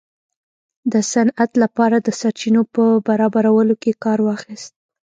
[0.91, 4.73] د صنعت لپاره د سرچینو په برابرولو کې کار واخیست.